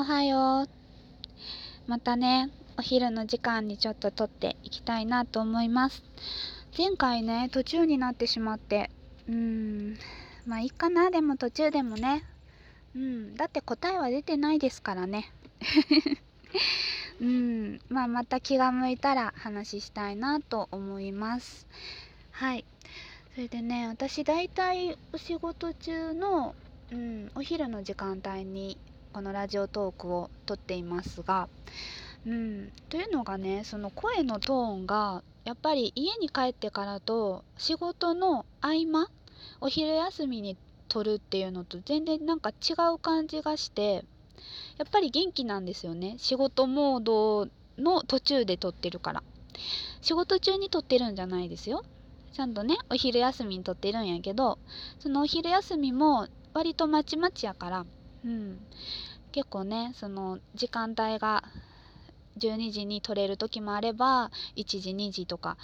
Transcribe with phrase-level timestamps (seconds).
[0.00, 0.68] おはよう。
[1.88, 6.04] またね、お昼の時間にちょっと撮っていきたいなと思います。
[6.76, 8.90] 前回ね、途中になってしまって、
[9.26, 9.98] うーん、
[10.46, 12.22] まあいいかな、でも途中でもね。
[12.94, 15.32] うん、だって答えは出てないですからね。
[17.20, 21.66] うん、まあまた気が向いたら話したいなと思います。
[22.30, 22.64] はい。
[23.34, 26.54] それでね、私大体お仕事中の、
[26.92, 28.78] うん、お昼の時間帯に
[29.18, 31.48] このラジオトークを撮っていますが、
[32.24, 39.08] うん、というのがねその声のトーンがやっぱり家に帰ってからと仕事の合間
[39.60, 44.04] お昼休みに撮るっていうのと全然なんか違う感じがして
[44.78, 46.14] やっぱり元気なんですよね。
[46.18, 49.24] 仕事モードの途中で撮ってるから。
[50.00, 51.82] 仕事中に撮ってるんじゃないですよ。
[52.32, 54.60] ちゃんとねお昼休みに撮ってるんやけど
[55.00, 57.84] そのお昼休みも割とまちまちやから
[58.24, 58.58] うん。
[59.32, 61.44] 結構ねその時間帯が
[62.38, 65.56] 12時に取れる時もあれば1時2時とか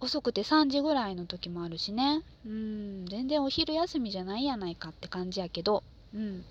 [0.00, 2.22] 遅くて3時ぐらいの時もあるしね。
[2.46, 5.82] うん全然お昼休みじゃないやないかって感じやけど。
[6.14, 6.44] うん。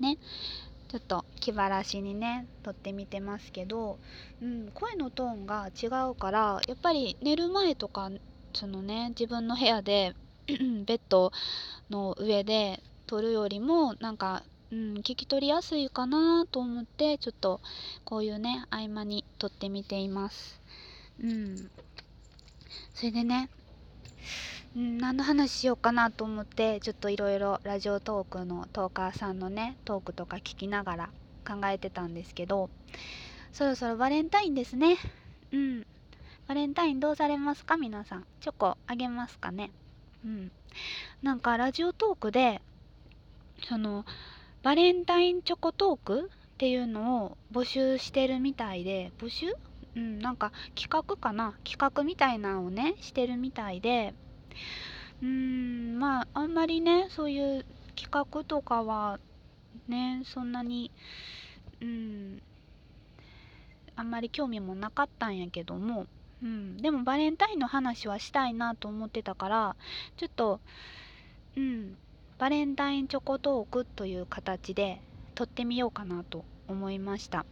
[0.00, 0.18] ね。
[0.88, 3.98] ちょっと気晴らしにね撮ってみてますけど、
[4.40, 8.10] うん、声のトーンが違うからやっぱり寝る前とか
[8.52, 10.14] そのね自分の部屋で
[10.46, 11.32] ベッド
[11.90, 17.60] の上で撮るよりもなんかうん、聞き取りやすいかなと思ってちょっと
[18.04, 20.60] こういうね合間に撮ってみています。
[21.22, 21.70] うん。
[22.92, 23.50] それでね、
[24.76, 31.10] うん、何の話しようかなと思ってちょっといろいろラジオトークのトーカーさんのねトークとか聞きながら
[31.46, 32.68] 考えてたんですけど
[33.52, 34.96] そろそろバレンタインですね。
[35.52, 35.86] うん。
[36.48, 37.76] バレンタインどうされますか？
[37.76, 38.24] 皆さん。
[38.40, 39.70] チョコあげますかね？
[40.24, 40.50] うん。
[41.22, 42.60] なんかラジオトークで
[43.68, 44.04] その
[44.64, 49.54] バレンタインチョコトークっていうのを募集してるみたいで募集？
[49.94, 51.54] うんなんか企画かな？
[51.64, 54.14] 企画みたいなのをねしてるみたいで。
[55.22, 59.20] うーんまああんまりねそういう企画とかは
[59.86, 60.90] ねそんなに
[61.82, 62.42] うん
[63.96, 66.06] あんまり興味もなかったんやけども、
[66.42, 69.76] うん、でもバレンタインの話はしたいなと思ってたから
[70.16, 70.60] ちょっと
[71.56, 71.96] うん
[72.38, 75.00] バレンタインチョコトークという形で
[75.34, 77.46] 撮ってみようかなと思いました。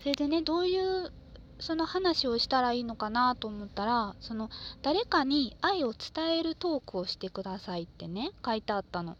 [0.00, 1.12] それでねどういう
[1.60, 4.48] その話をしたらいいのかなと思ったらその
[4.82, 9.16] 誰かに愛を伝えるトークをしてくださいってね書いてあったの。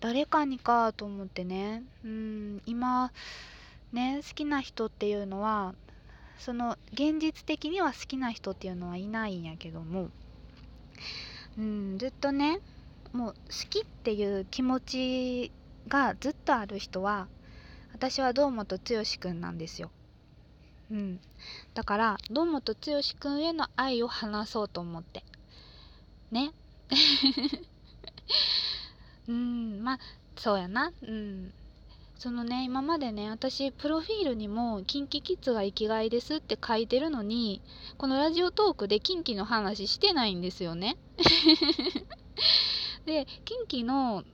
[0.00, 1.82] 誰かにかと思ってね。
[2.04, 3.12] うん今
[3.92, 5.74] ね好きな人っていうのは
[6.38, 10.10] その現実的には好きな人っていうのはいないんやけども。
[11.58, 12.60] うんずっとね
[13.16, 13.34] もう好
[13.70, 15.50] きっていう気持ち
[15.88, 17.28] がずっとある人は
[17.94, 18.82] 私は堂本剛
[19.18, 19.90] くんなんですよ。
[20.90, 21.18] うん、
[21.72, 22.78] だから堂本剛
[23.18, 25.24] くんへの愛を話そうと思って。
[26.30, 26.52] ね。
[29.28, 29.82] うん。
[29.82, 29.98] まあ
[30.36, 30.92] そうやな。
[31.00, 31.54] うん。
[32.18, 37.62] そのね今までね私プロフィールにも「KinKiKids が生きがいです」って書いてるのに
[37.96, 40.98] このラジオトークでキンキの話してないんですよね。
[43.06, 44.24] でキンキの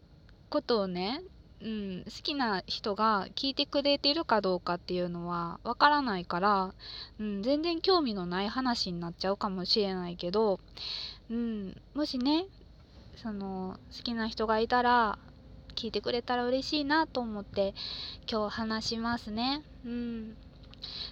[0.49, 1.23] ことをね、
[1.61, 6.75] うん、好きな人が聞いてくれてるかどうかっていうのはわからないから、
[7.21, 10.59] うん、全然興味のない話になっちゃうかもしれないけど、
[11.31, 12.47] うん、もしね
[13.17, 15.19] その好きな人がいたら
[15.75, 17.75] 聞いてくれたら嬉しいなと思って
[18.31, 19.63] 今日話しますね。
[19.85, 20.37] うん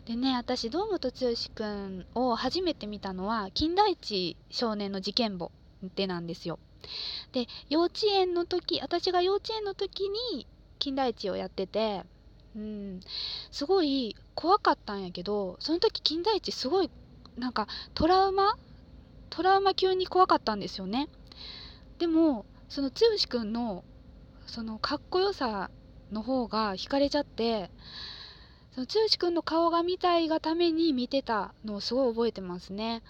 [0.04, 1.12] でね私堂本剛
[1.54, 5.52] くんを初めて見たのは金田一少年の事件簿
[5.94, 6.58] でなんですよ。
[7.32, 10.46] で幼稚園の時私が幼稚園の時に
[10.78, 12.02] 金田一をやってて
[12.56, 13.00] うん
[13.50, 16.90] すごい怖かったんやけどその時金田一すごい
[17.36, 18.56] なんかトラウマ
[19.30, 21.08] トラウマ級に怖かったんですよね。
[21.98, 22.94] でもその剛
[23.28, 23.84] くんの
[24.46, 25.70] そのかっこよさ
[26.10, 27.70] の方が惹かれちゃって
[28.74, 33.02] その剛くんの顔が見たいがために見てたのをすごい覚えてますね。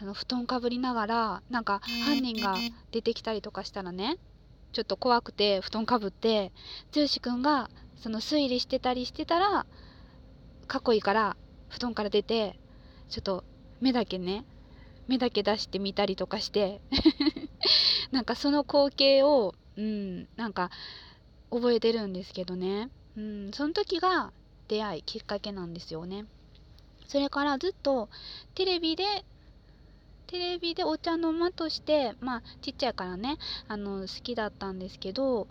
[0.00, 2.56] あの布団かぶりながらなんか犯人が
[2.90, 4.16] 出てきたりとかしたらね
[4.72, 6.52] ちょっと怖くて布団かぶって
[6.94, 9.66] 剛くんがその推理してたりしてたら
[10.66, 11.36] かっこいいから
[11.68, 12.58] 布団から出て
[13.10, 13.44] ちょっと
[13.80, 14.44] 目だけね
[15.06, 16.80] 目だけ出してみたりとかして
[18.10, 20.70] なんかその光景をうんなんか
[21.50, 22.90] 覚えてるんですけどね。
[23.16, 24.32] うんその時が
[24.68, 26.26] 出会いきっかけなんですよね。
[27.08, 28.08] それからずっと
[28.54, 29.24] テレビで
[30.30, 33.36] テレビでお茶の間としてまあちっちゃいからね
[33.66, 35.48] あの好きだったんですけど、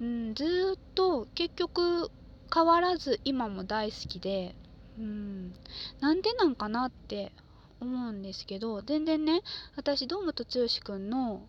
[0.00, 2.10] うん、ずっと結局
[2.52, 4.56] 変わらず今も大好きで
[4.98, 5.54] うん
[6.00, 7.30] なんでなんかなって
[7.78, 9.42] 思うんですけど全然ね
[9.76, 11.42] 私堂本剛くんの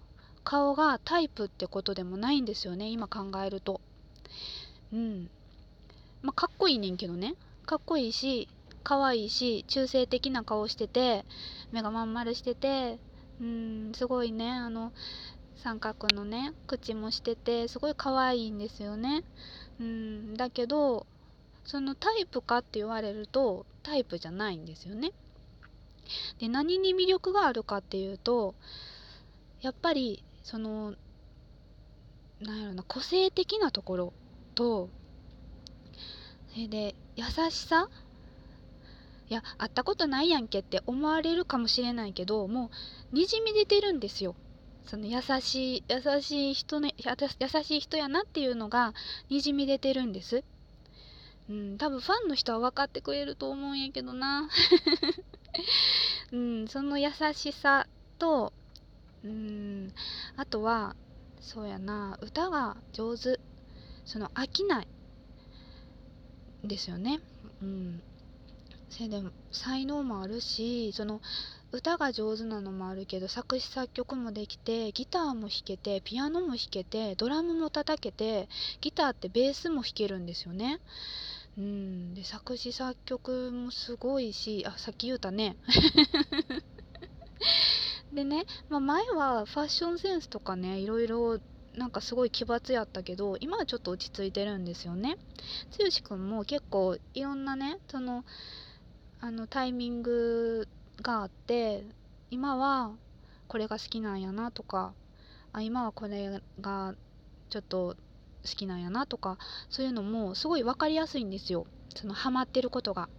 [0.43, 3.81] 顔がタイプってことでもないんですよね今考えると。
[4.93, 5.29] うん。
[6.21, 7.35] まあかっこいいねんけどね。
[7.65, 8.47] かっこいいし
[8.81, 11.25] 可愛いし中性的な顔してて
[11.71, 12.99] 目がまん丸してて
[13.39, 14.91] うんすごいねあの
[15.55, 19.23] 三角のね口もしててすごい可愛いんですよね。
[19.79, 21.05] うんだけど
[21.63, 25.11] そのタイプかって言われるとタイプじゃないんですよね。
[26.39, 28.55] で何に魅力があるかっていうと
[29.61, 30.95] やっぱりその
[32.41, 34.13] なんやろな個性的なところ
[34.55, 34.89] と
[36.49, 37.87] それで優しさ
[39.31, 42.69] いや会ったことないやんけって思われるかもしれないけども
[43.13, 44.35] うにじみ出てるんですよ。
[44.85, 48.93] その優しい優しい人ね優しい人やなっていうのが
[49.29, 50.43] にじみ出てるんです。
[51.49, 54.49] うん多分ファンの人は分かってくれると思うんやけどな。
[56.33, 57.87] うんその優しさ
[58.19, 58.51] と
[59.23, 59.93] うん
[60.35, 60.93] あとは
[61.39, 63.39] そうやな歌が上手。
[64.03, 64.87] その飽きない
[66.65, 67.21] ですよね。
[67.61, 68.01] うん。
[68.91, 71.21] それで才能もあるしその
[71.71, 78.49] 歌が上手なのもあるけど作詞作曲もできてギターも弾けてピアノも弾けてドラムも叩けて
[78.81, 80.81] ギターってベースも弾けるんですよね。
[81.57, 82.13] うん。
[82.13, 85.55] で作詞作曲もすごいしあさっき言うたね。
[88.13, 91.39] でね、まあ、前はファッションセンスとかねいろいろ
[91.75, 95.17] なんかすごい奇抜やったけど今はちょっと落ち着いてるんですよね。
[95.77, 98.25] 剛くんも結構いろんなねその
[99.23, 100.67] あのタイミング
[101.03, 101.83] があって
[102.31, 102.91] 今は
[103.47, 104.93] これが好きなんやなとか
[105.53, 106.95] あ今はこれが
[107.51, 107.95] ちょっと
[108.43, 109.37] 好きなんやなとか
[109.69, 111.67] そういうのもすごい分かりやすいんですよ。
[111.95, 113.09] そのハマってることが。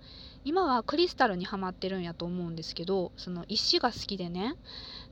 [0.44, 4.56] 今はクリスタルにはまってるんやと思うんですけどその石が好きでね。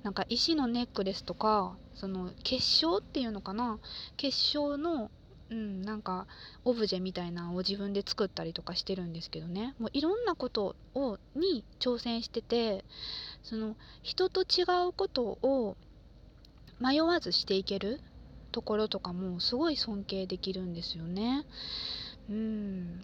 [0.02, 3.78] なんか石のネックレスとかその結晶っていうのかな。
[4.16, 5.08] 結晶の
[5.50, 6.26] うんなんか
[6.64, 12.84] オブジェみたいなのを自分で作ったりとかしてるんですけどねもういろんなことをに挑戦してて
[13.42, 15.76] その人と違うことを
[16.78, 18.00] 迷わずしていける
[18.52, 21.44] ところとかもすごい尊敬できるんですよね。
[22.28, 23.00] うん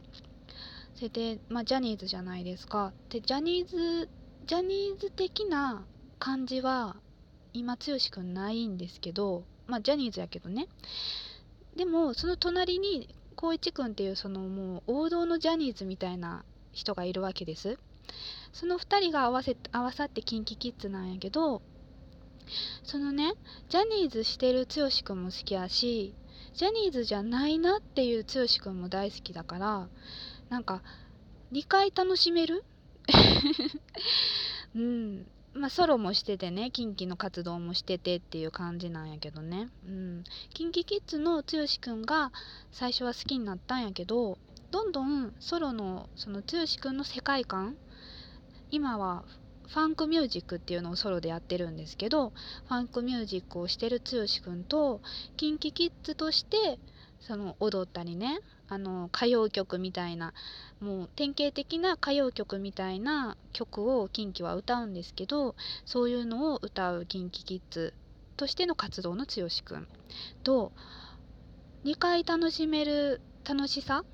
[0.95, 2.93] それで、まあ、ジャニーズじゃないですか。
[3.11, 4.09] でジャニーズ
[4.47, 5.85] ジャニーズ的な
[6.19, 6.97] 感じは
[7.53, 10.69] 今剛くんないんですけどまあジャニーズやけどね
[11.77, 17.79] でもその隣に光一くんっていうそのもう王道のジャニーズみたいな人がいるわけです。
[18.53, 21.61] その2人が合わせ合わさって KinKiKids なんやけど
[22.85, 23.35] そのね
[23.69, 26.15] ジャニーズしてる剛くんも好きやし
[26.55, 29.89] ジャニーズじゃないなっていう剛くんも大好きだから
[30.49, 30.83] なんか
[31.53, 32.65] 2回楽しめる？
[34.75, 35.27] うん。
[35.57, 39.69] まあ、ソロもしててね、キンキの活動もしててっていう感じなんやけどね。
[39.87, 40.25] うん。
[40.53, 41.43] キンキキッズの剛
[41.81, 42.33] くんが
[42.71, 44.39] 最初は好きになったんやけど、
[44.71, 46.47] どんどんソロのその剛
[46.81, 47.77] くんの世界観、
[48.71, 49.25] 今は
[49.69, 52.31] ファンクミュージックっていうのをソロでやってるんですけど、
[52.69, 55.01] ファンクミュージックをしてる剛くんと、
[55.37, 56.79] キンキキッズとして
[57.27, 58.39] その踊ったりね、
[58.69, 60.33] あの歌謡曲みたいな
[60.81, 67.93] もう典型的な歌謡曲みたいな曲を KinKi は歌うんですけどそういうのを歌う KinKiKids
[68.37, 69.89] としての活動の剛くん
[70.45, 70.71] と
[71.85, 74.05] 2回楽しめる楽しさっ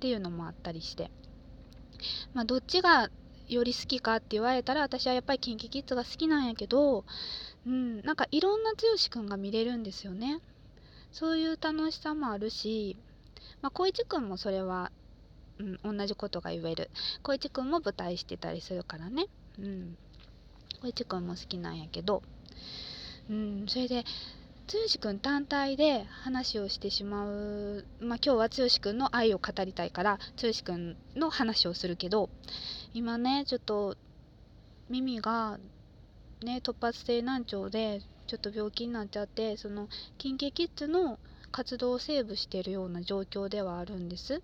[0.00, 1.10] ていうのもあったりして。
[2.32, 3.10] まあどっちが
[3.48, 7.04] より好きかって言われたら私はやっぱり KinKiKids が好きなんやけど
[7.66, 8.76] うんなんかいろんな剛
[9.10, 10.40] くんが見れるんですよね。
[11.12, 12.96] そういう楽しさもあるし
[13.62, 14.90] まあ、光一くんもそれは、
[15.58, 16.90] うん、同じことが言える。
[17.22, 19.26] 光一くんも舞台してたりするからね。
[19.58, 19.96] うん。
[20.74, 22.22] 光一くんも好きなんやけど。
[23.28, 24.04] うんそれで
[24.72, 32.28] 剛くん単体で話をしてしまう、まあ、今日は剛くんの愛を語りたいから剛くんの話をするけど
[32.92, 33.96] 今ねちょっと
[34.88, 35.58] 耳が
[36.42, 41.18] ね突発性難聴でちょっと病気になっちゃってその KinKiKids の
[41.50, 44.40] 活動をセーブしているような状況ではあるんです。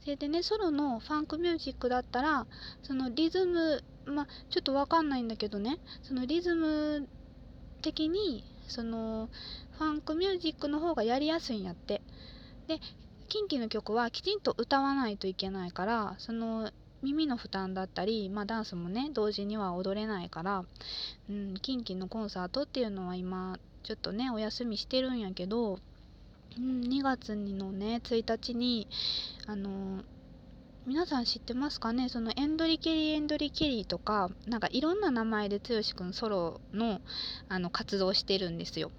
[0.00, 2.46] それでねソロのファンクミュージックだったら
[2.84, 7.08] そのリズムまあちょっとわかんないんだけどねそのリズム
[7.82, 9.28] 的にその
[9.78, 12.00] ファンクミュージックの方がやりやすいんやって
[12.68, 12.78] で
[13.28, 16.70] キンキの曲はきちんと歌わないといけないからその
[17.02, 20.64] 耳の負担だったり、まあ、ダンスもね同時には踊れないから、
[21.28, 25.78] うん、キンキのコンサートっていうのは今ちょっとねお休みしてるんやけど
[26.56, 28.88] うん、2月のね1日に
[29.46, 30.02] あの
[30.86, 32.08] 皆さん知ってますかね？
[32.08, 37.00] そのエンドリケリーエンドリケリーとかなんかいろんな名前で剛くんソロの
[37.48, 38.90] あの活動してるんですよ。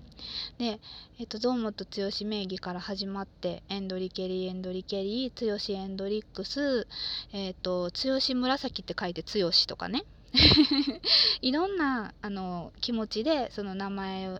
[0.57, 0.79] で、
[1.19, 6.87] えっと、堂本剛名義から始まってエンドリケリーエンドリケリー剛エンドリックス、
[7.33, 10.03] えっと、剛紫って書いて剛とかね。
[11.41, 14.39] いろんなあの気持ちでその名前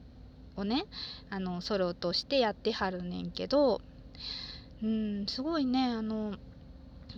[0.55, 0.85] をね
[1.31, 3.81] あのソロとしてやってはるねんけど
[4.83, 6.35] うんすごいねあの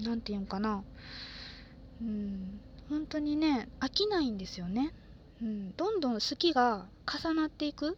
[0.02, 0.84] 何て言うんかな。
[2.02, 4.94] うん本当にね飽きないんですよね、
[5.42, 7.98] うん、どんどん好きが重なっていく。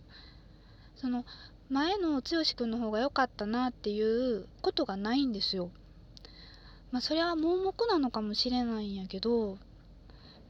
[1.03, 1.25] その
[1.69, 2.21] 前の剛
[2.55, 5.69] くんの方が良かったなっていうことがないんですよ
[6.93, 9.57] まあそれは盲目なのかもしれないんやけど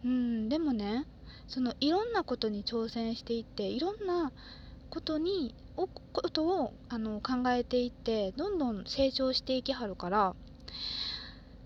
[0.06, 1.08] うんでもね
[1.48, 4.32] そのいろんなことに挑戦していっていろんな
[4.92, 5.88] ことにこ
[6.30, 10.36] とをあの考えていってどんどん成長していきはるから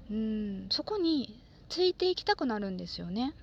[0.10, 3.34] うんそこについていきたくなるんですよね。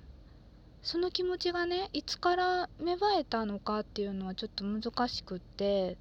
[0.85, 5.97] その気持ちがねいつから芽生えたのかっていうのはちょっと難しくって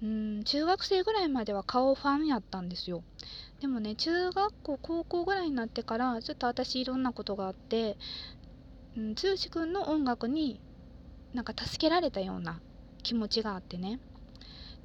[0.00, 3.02] うん中学生ぐらいまでは顔ファンやったんですよ。
[3.60, 7.96] でもね中学校高校ぐらいになってからちょっと私いろんなことがあって、
[8.96, 9.14] 剛
[9.50, 10.60] くんの音楽に
[11.34, 12.60] なんか助けられたような
[13.02, 13.98] 気持ちがあってね。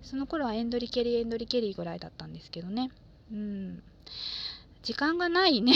[0.02, 2.90] その頃はエンドリケリーエンドリケリーぐらいだったんですけどね。
[3.32, 3.84] うん。
[4.82, 5.74] 時間がないね。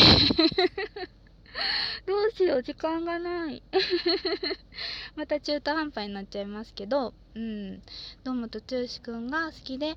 [2.05, 3.61] どうしよう時間がない
[5.15, 7.81] また中途半端になっちゃいますけどうん
[8.23, 8.65] 堂本剛
[9.01, 9.95] くんが好きで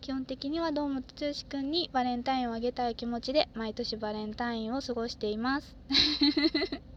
[0.00, 5.76] 基本的には堂本剛くんにバレンタインをあげたい気持ちで毎年バレンタインを過ごしています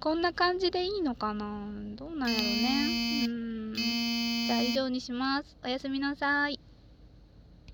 [0.00, 1.68] こんな感じでいいのかな？
[1.96, 3.26] どうなんやろうね。
[3.26, 3.74] うん。
[3.74, 5.56] じゃあ以上にします。
[5.64, 6.65] おやすみなさい。